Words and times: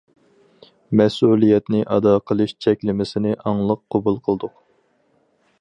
مەسئۇلىيەتنى 1.01 1.83
ئادا 1.97 2.15
قىلىش 2.31 2.55
چەكلىمىسىنى 2.67 3.37
ئاڭلىق 3.43 3.87
قوبۇل 3.97 4.21
قىلدۇق. 4.29 4.61